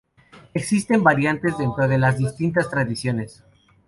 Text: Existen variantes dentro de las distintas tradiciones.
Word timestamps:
Existen 0.55 1.03
variantes 1.03 1.59
dentro 1.59 1.87
de 1.87 1.99
las 1.99 2.17
distintas 2.17 2.71
tradiciones. 2.71 3.43